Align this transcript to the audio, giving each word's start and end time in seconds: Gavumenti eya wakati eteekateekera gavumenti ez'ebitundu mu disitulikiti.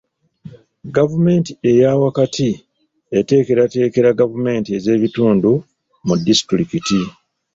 Gavumenti 0.95 1.51
eya 1.71 1.91
wakati 2.03 2.49
eteekateekera 3.19 4.09
gavumenti 4.19 4.69
ez'ebitundu 4.77 5.51
mu 6.05 6.13
disitulikiti. 6.25 6.99